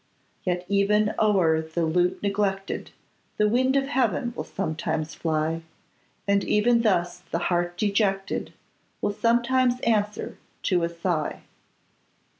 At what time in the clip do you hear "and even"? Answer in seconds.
6.27-6.81